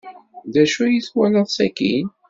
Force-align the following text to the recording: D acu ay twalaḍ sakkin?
D 0.53 0.55
acu 0.63 0.79
ay 0.85 0.97
twalaḍ 1.05 1.47
sakkin? 1.51 2.07